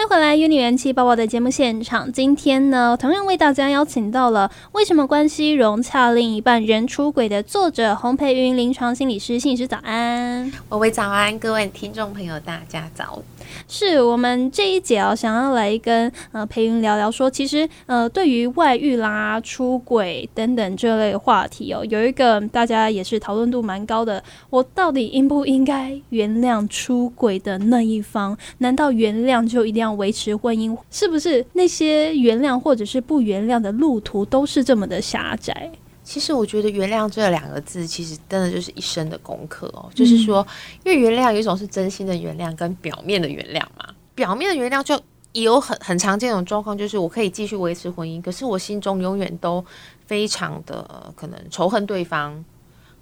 [0.00, 2.10] 欢迎回来《uni 元气爆爆》的节目现场。
[2.10, 13.22] 今天呢，同样为大家邀请到了《为什么关系融洽另一半人出轨》的作者洪培云临床心理师，心理师早安，微微早安，各位听众朋友，大家早。
[13.68, 28.36] 是我们这一节啊，想要来跟呃培云聊聊，说其实呃对于外遇啦、出轨等等这类话题哦，有一个大家也是讨论度蛮高的，我到底应不应该原谅出轨的那一方？
[28.58, 30.76] 难道原谅就一定要维持婚姻？
[30.90, 35.70] 是不是那些原谅或者是不原谅的路途都是这么的狭窄？
[36.10, 39.88] 其实我觉得“原谅”这两个字，其实真的就是一生的功课哦。
[39.94, 40.44] 就是说，
[40.82, 43.94] 因为原谅有一种是真心的原谅，跟表面的原谅嘛。
[44.16, 45.00] 表面的原谅就
[45.34, 49.64] 有很很常见一种状况，就是我可以继续维持婚姻，可是我心中永远都
[50.04, 52.44] 非常的可能仇恨对方，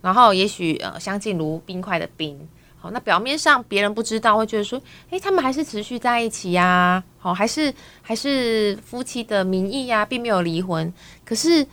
[0.02, 2.38] 然后也许呃相敬如冰块的冰。
[2.76, 4.78] 好，那表面上别人不知道，会觉得说，
[5.08, 7.72] 诶，他们还是持续在一起呀，好，还是
[8.02, 10.92] 还是夫妻的名义呀，并没有离婚。
[11.24, 11.66] 可是。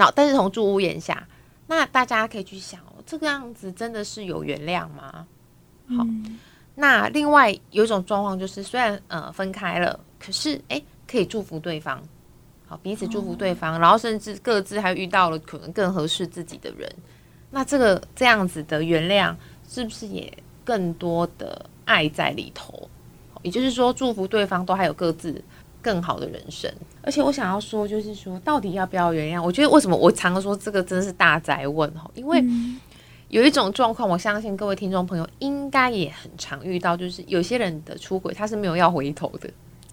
[0.00, 1.28] 那但是同住屋檐下，
[1.66, 5.26] 那大家可以去想哦，这个样子真的是有原谅吗？
[5.94, 6.06] 好，
[6.74, 12.02] 那另外有一种状况就是，虽然呃分开了，可是诶可以祝福对方，
[12.66, 16.90] 好彼此祝福对方，然后甚至各自还遇到了可能更合适自己的人，
[17.50, 19.36] 那这个这样子的原谅
[19.68, 20.32] 是不是也
[20.64, 22.88] 更多的爱在里头？
[23.42, 25.44] 也就是说，祝福对方都还有各自。
[25.82, 26.70] 更好的人生，
[27.02, 29.42] 而且我想要说，就是说，到底要不要原谅？
[29.42, 32.10] 我觉得为什么我常说这个真是大灾问哈？
[32.14, 32.44] 因为
[33.28, 39.48] 有一种状况，我相信各位听众朋友应该也很常遇到，就是有些人的出轨他是没有要回头的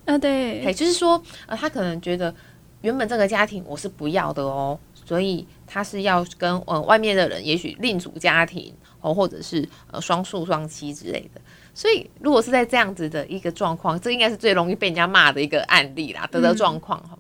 [0.06, 0.18] 啊。
[0.18, 2.34] 对，也就是说，呃，他可能觉得
[2.82, 11.40] 原本这个家庭我是不要的哦，所以他是要跟呃外面的人，也许另组家庭哦，或者是呃双宿双妻之类的。
[11.78, 17.16] 所以，如果是在这样子的一个状况，这应该是最容易被人家骂的一个案例啦，得的状况哈。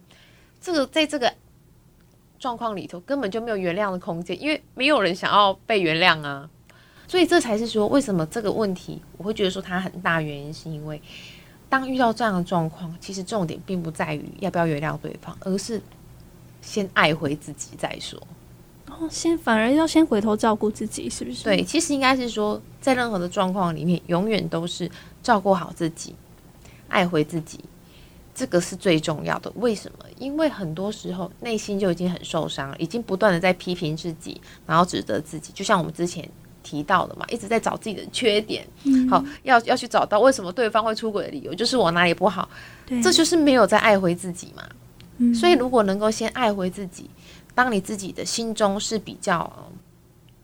[0.60, 1.32] 这个在这个
[2.40, 6.50] 状况里头，根本就没有原谅的空间，因为没有人想要被原谅啊。
[7.08, 11.00] 所以，这才是说为什么这个问题，我会觉得说它很大原因，是因为
[11.70, 15.80] 当遇到这样的状况，其实重点并不在于要不要原谅对方，而是
[16.64, 18.20] 先爱回自己再说。
[19.00, 21.44] 哦，先反而要先回头照顾自己，是不是？
[21.44, 24.90] 对，其实应该是说，在任何的状况里面，永远都是
[25.22, 26.16] 照顾好自己，
[26.88, 27.60] 爱回自己，
[28.34, 29.52] 这个是最重要的。
[29.58, 30.06] 为什么？
[30.18, 35.52] 因为很多时候内心就已经很受伤了，已经不断的在批评自己，然后指责自己。
[35.54, 36.28] 就像我们之前
[36.64, 38.66] 提到的嘛，一直在找自己的缺点，
[39.12, 42.50] 好，要要去找到为什么对方会出轨的理由，就是我哪里不好，
[43.04, 44.64] 这就是没有在爱回自己嘛。
[45.36, 47.08] 所以，如果能够先爱回自己。
[47.58, 49.52] 当你自己的心中是比较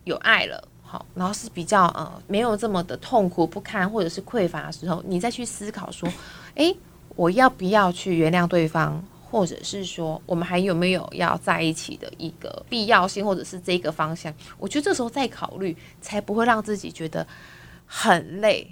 [0.05, 6.09] 有爱了，好，然后是比较呃没有这么的痛苦不堪或者是匮乏的时候，你再去思考说，
[6.55, 6.75] 诶，
[7.15, 14.33] 我要不要去原谅对方，或者是说我们还有没有要在一起的一个必要性，或者是这个方向？
[14.57, 17.27] 我觉得这时候再考虑，才不会让自己觉得
[17.85, 18.67] 很累，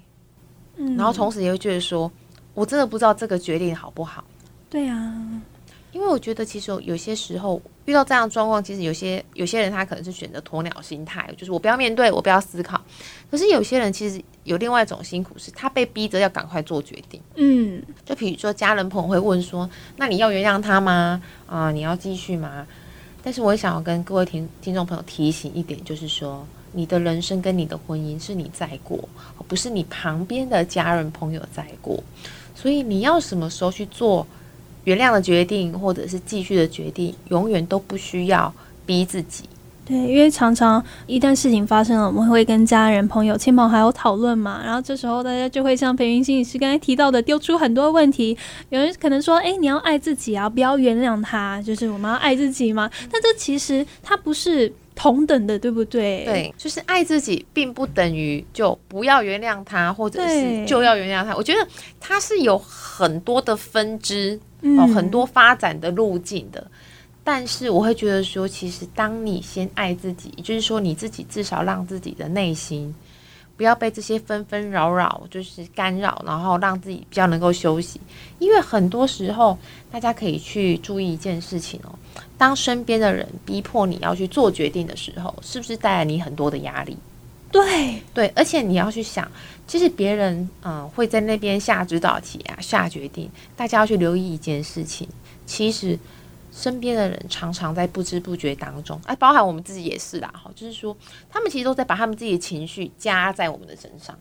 [0.78, 2.12] 嗯，然后同时也会觉得说，
[2.56, 4.24] 我真的不知道这个决定好不好？
[4.68, 5.44] 对啊。
[5.94, 12.80] 因为我觉得，其实有些时候遇到这样的状况，其实有些有些人他可能是选择鸵鸟心态，就是我不要面对，我不要思考。
[13.30, 17.22] 可是有些人其实有另外一种辛苦，是他被逼着要赶快做决定。
[17.36, 21.22] 嗯，就比如说家人朋友会问说：“那你要原谅他吗？
[21.48, 22.66] 啊，你要继续吗？”
[23.22, 28.98] 但是我也想要跟各位听听众朋友提醒一点，就是说，你的人生跟你的婚姻是你在过，
[29.50, 32.02] 不是你旁边的家人朋友在过。
[32.56, 34.26] 所以你要什么时候去做？
[34.84, 38.54] 原谅的决定，或者是继续的决定，永远都不需要
[38.86, 39.44] 逼自己。
[39.84, 48.38] 对，因为常常一旦事情发生了，我们会跟家人、朋友、亲朋好友讨论嘛，然后这时候大家就会像培云心理师刚才提到的，丢出很多问题。
[48.70, 56.24] 有人可能说：“哎，你要爱自己啊，不要原谅他，就是我们要爱自己嘛。”但这其实它不是同等的，对不对？
[56.26, 61.36] 对，就是爱自己，并不等于就不要原谅他，或者是就要原谅他。
[61.36, 61.68] 我觉得
[62.00, 64.40] 他是有很多的分支。
[64.78, 66.64] 哦，很多发展的路径的，
[67.24, 72.94] 但是我会觉得说，其实当你先爱自己，也就是说你自己至少让自己的内心
[73.58, 78.02] 不要被这些纷纷扰扰就是干扰，然后让自己比较能够休息。
[78.40, 79.58] 因为很多时候，
[79.92, 81.94] 大家可以去注意一件事情哦，
[82.38, 86.98] 当身边的人逼迫你要去做决定的时候，是不是带来你很多的压力？
[87.52, 89.30] 对对，而且你要去想，
[89.68, 93.30] 其实别人嗯会在那边下指导题啊，下决定。
[93.58, 95.08] 大家要去留意一件事情，
[95.46, 96.00] 其实
[96.52, 100.96] 身边的人常常在不知不觉当中，哎，包含我们自己也是啦，哈，就是说
[101.30, 104.18] 他们其实都在把他们自己的情绪加在我们的身上。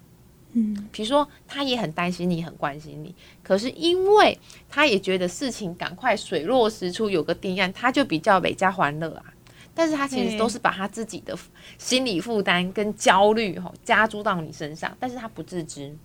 [0.53, 4.37] 嗯，比如说他也很担心你，很关心你，可是因为
[4.69, 9.25] 他也觉得事情赶快水落石出，有个定案，他就比较美加欢乐啊。
[9.73, 11.38] 但是他其实都是把他自己的
[11.79, 15.97] 心理负担跟焦虑哈加诸到你身上，但是他不自知，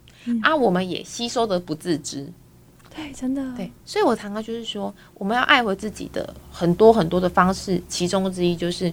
[0.43, 2.31] 啊，我们也吸收的不自知，
[2.95, 8.91] 对，真的，对，所以我常常就是说，我们要爱回自己的很多很多的方式，其中之一就是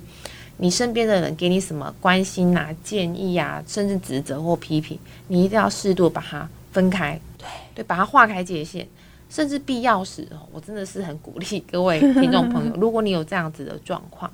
[0.56, 7.46] 你身边的人给你什么关心啊、建议啊，甚至指责或批评，你一定要适度把它分开，对
[7.76, 8.87] 对，把它划开界限，
[9.31, 14.31] 甚至必要时哦，我真的是很鼓励各位听众朋友， 如果你有这样子的状况。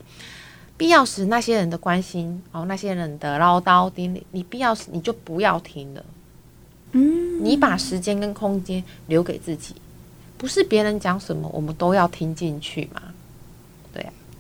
[0.79, 6.05] 必要时那些人的关心哦，那些人的唠叨叮咛，你必要时你就不要听了。
[6.93, 9.75] 嗯，你把时间跟空间留给自己，
[10.37, 13.03] 不是别人讲什么我们都要听进去嘛？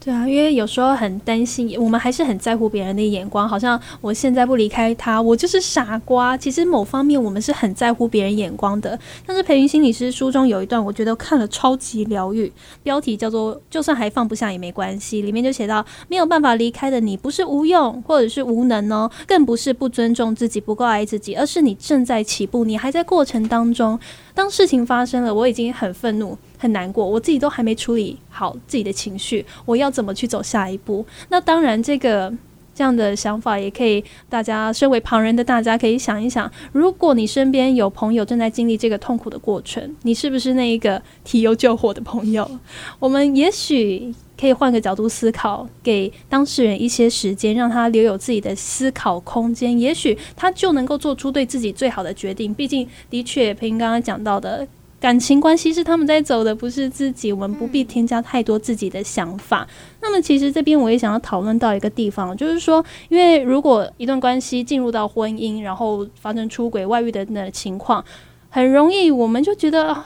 [0.00, 6.36] 对啊，因为有时候很担心，我们还是很在乎别人的眼光，好像我现在不离开他，我就是傻瓜。
[6.36, 8.98] 其实某方面我们是很在乎别人眼光的。
[9.26, 12.50] 但是培云心理师书中有一段，我觉得看了超级疗愈，
[12.82, 23.98] 标题叫做“就算还放不下也没关系”，里面就写到没有办法离开的你，不是无用或者是无能哦，更不是不尊重自己、不够爱自己，而是你正在起步，你还在过程当中。
[24.32, 31.06] 当事情发生了，我已经很愤怒、很难过，我自己都还没处理好自己的情绪，我要怎么去走下一步？
[31.30, 32.30] 那当然，这个
[32.74, 42.50] 这样的想法也可以，大家身为旁人的大家可以想一想，如果你身边有朋友正在经历这个痛苦的过程，你是不是那一个提油救火的朋友？
[42.98, 44.14] 我们也许。
[44.40, 52.54] 可以换个角度思考，给当事人一些时间，让他留有自己的思考空间，也许他就能够做出对自己最好的决定。
[52.54, 54.64] 毕竟，的确，培英刚刚讲到的
[55.00, 59.66] 感情关系是他们在走的，不是自己，我们不必添加太多自己的想法。
[60.00, 68.04] 那么，其实这边我也想要讨论到一个地方，就是说，因为如果一段关系进入到婚姻，然后发生出轨、外遇等等的情况，
[68.50, 69.96] 很容易我们就觉得、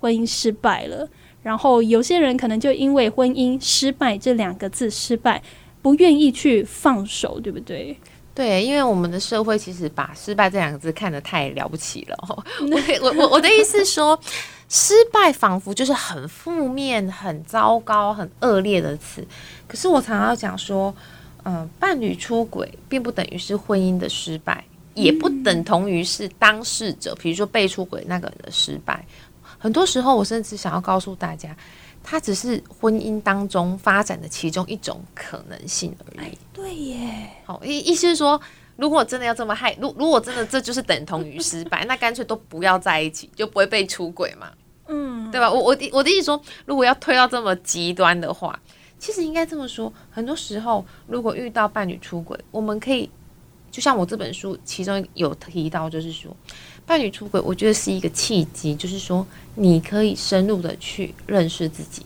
[0.00, 1.06] 婚姻失败了。
[1.42, 5.42] 然后有些人可能就因为婚姻失败这两个字失败，
[5.82, 7.96] 不愿意去放手，对不对？
[8.34, 12.16] 对，因为我们的社会其实把失败这两个字看得太了不起了。
[12.28, 12.42] 我
[13.02, 14.18] 我我我的意思是说，
[14.68, 19.26] 失败仿佛就是很负面、很糟糕、很恶劣的词。
[19.66, 20.94] 可是我常常要讲说，
[21.44, 29.04] 嗯、伴侣出轨并不等于是婚姻的失败，也不等同于是当事者，比如说被出轨那个人的失败。
[29.58, 31.54] 很多时候，我甚至想要告诉大家，
[32.02, 36.36] 它只是婚姻当中发展的其中一种可能性而已。
[36.52, 38.40] 对耶，好，意意思是说，
[38.76, 44.50] 如果真的要这么害，如如果真的这就是等同于失败，那干脆都不要在一起，就不会被出轨嘛，
[44.88, 45.50] 嗯，对吧？
[45.50, 48.58] 我我的我的意思说，如果要推到这么极端的话，
[48.98, 53.08] 其实应该这么说，很多时候如果遇到伴侣出轨，我们可以
[53.70, 56.36] 就像我这本书其中有提到，就是说。
[56.86, 59.24] 伴侣出轨，我觉得是一个契机，就是说
[59.54, 62.04] 你可以深入的去认识自己，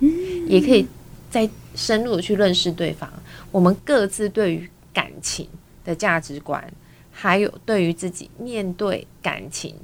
[0.00, 0.10] 嗯，
[0.46, 0.86] 也可以
[1.30, 3.10] 再深入的去认识对方。
[3.50, 5.48] 我们各自对于感情
[5.82, 6.62] 的价值观，
[7.10, 9.74] 还有对于自己面对感情、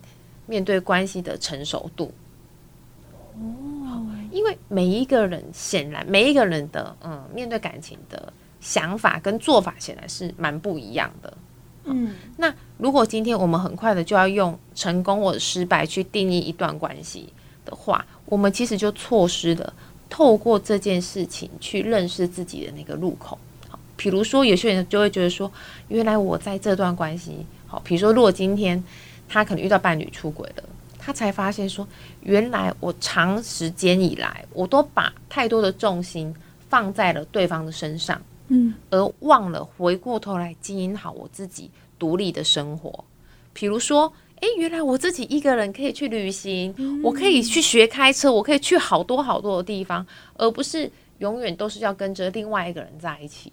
[0.44, 2.12] 面对关系的成熟度。
[3.36, 8.30] 哦，因为每一个人显然每一个人的嗯面对感情的
[8.64, 11.36] 想法跟做法，显然是蛮不一样的。
[11.84, 17.28] 嗯，那如果今天我们很快的就要用成功或者失败去定义一段关系
[17.66, 19.70] 的话，我们其实就错失了
[20.08, 23.38] 透过这件事情去认识自己的那个入口。
[23.68, 25.52] 好，比如说有些人就会觉得说，
[25.88, 28.82] 原来我在这段关系，好，比如说如果今天
[29.28, 30.64] 他可能遇到伴侣出轨了，
[30.98, 31.86] 他才发现说，
[32.22, 36.34] 原来我长时间以来我都把太多的重心
[36.70, 38.18] 放在了对方的身上。
[38.48, 43.04] 嗯，而忘了回过头来经营好我自己独立的生活。
[43.52, 53.52] 比如说，诶，原来我自己一个人可以去旅行，我可以去学开车，我可以去好多好多的地方，而不是永远都是要跟着另外一个人在一起。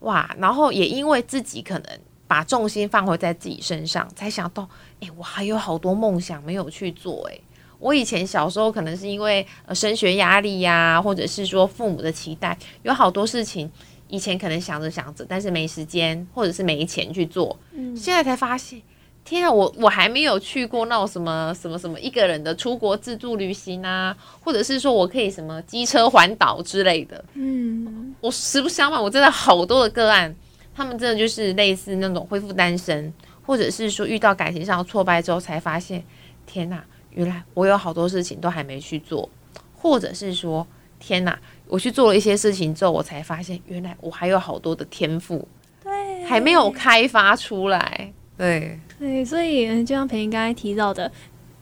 [0.00, 0.34] 哇！
[0.38, 4.68] 然后也因为自己可能把重心放回在自己身上，才想到，
[5.00, 7.24] 诶，我还有好多梦想没有去做。
[7.28, 7.40] 诶，
[7.78, 13.70] 我以前小时候可能是因为呃升学压力呀、或者是说父母的期待，有好多事情。
[14.12, 17.96] 以前可能想着想着，但是没时间或者是没钱去做，嗯。
[17.96, 18.82] 现在才发现，
[19.24, 24.14] 天啊，我我还没有去过那种什么什么什么一个人的出国自助旅行啊，
[24.44, 27.24] 或者是说我可以什么机车环岛之类的。
[27.32, 30.34] 嗯，我实不相瞒，我真的好多的个案，
[30.74, 33.10] 他们真的就是类似那种恢复单身，
[33.46, 36.04] 或者是说遇到感情上的挫败之后，才发现，
[36.44, 39.26] 天哪，原来我有好多事情都还没去做，
[39.74, 40.66] 或者是说，
[41.02, 41.36] 天哪。
[41.66, 45.48] 我去做了一些事情之后，我才发现原来我还有好多的天赋，
[45.82, 48.12] 对，还没有开发出来。
[48.36, 51.10] 对，对，所以就像培英刚才提到的，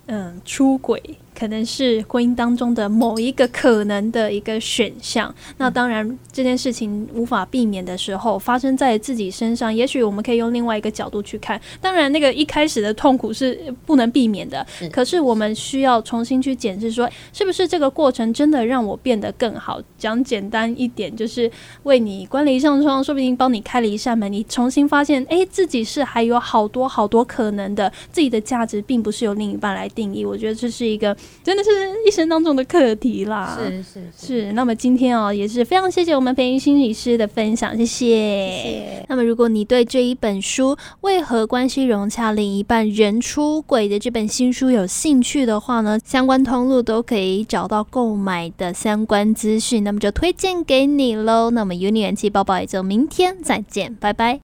[0.06, 1.00] 嗯，出轨。
[1.38, 5.34] 可能是婚姻当中的某一个可能的一个选项。
[5.56, 11.60] 那当然，这件事情无法避免的时候发生在自己身上，也许我们可以用另外一个角度去看。
[11.80, 14.66] 当然，那个一开始的痛苦是不能避免的。
[14.92, 19.80] 可是我们需要重新去检视，说是不是这个过程真的让我变得更好？
[19.96, 21.50] 讲简单一点，就是
[21.84, 24.30] 为你关了一扇窗，说不定帮你开了一扇门。
[24.30, 27.90] 你重新发现，哎，自己是还有好多好多可能的。
[28.12, 30.24] 自己的价值并不是由另一半来定义。
[30.24, 31.16] 我觉得这是一个。
[31.42, 31.70] 真的是
[32.06, 34.52] 一生当中的课题啦，是是是。
[34.52, 39.04] 那么今天哦，也是非常谢谢我们培云心理师的分享，谢谢。
[39.08, 51.50] 那么如果你对这一本书《为何关系融洽另一半人出轨》的这本新书有兴趣的话呢，相关通路都可以找到购买的相关资讯，那么就推荐给你喽。
[51.50, 54.38] 那么有你元气宝宝也就明天再见，拜拜。